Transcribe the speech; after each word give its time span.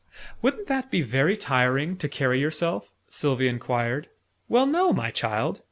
"Won't 0.41 0.65
that 0.65 0.89
be 0.89 1.03
very 1.03 1.37
tiring, 1.37 1.95
to 1.97 2.09
carry 2.09 2.39
yourself?" 2.39 2.89
Sylvie 3.11 3.47
enquired. 3.47 4.09
"Well, 4.49 4.65
no, 4.65 4.91
my 4.91 5.11
child. 5.11 5.59